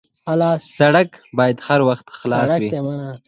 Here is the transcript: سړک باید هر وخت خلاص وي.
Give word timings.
سړک 0.77 1.09
باید 1.37 1.57
هر 1.67 1.79
وخت 1.89 2.07
خلاص 2.19 2.49
وي. 2.61 2.69